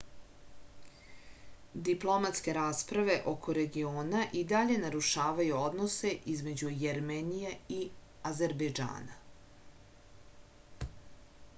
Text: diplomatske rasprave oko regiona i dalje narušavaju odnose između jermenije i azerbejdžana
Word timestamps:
diplomatske 1.89 2.55
rasprave 2.57 3.17
oko 3.33 3.55
regiona 3.57 4.23
i 4.39 4.41
dalje 4.53 4.77
narušavaju 4.85 5.59
odnose 5.67 6.15
između 6.37 6.73
jermenije 6.85 7.53
i 7.77 7.79
azerbejdžana 8.31 9.21